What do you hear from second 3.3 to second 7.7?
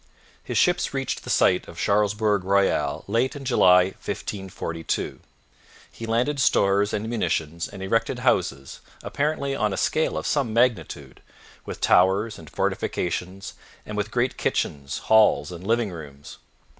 in July 1542. He landed stores and munitions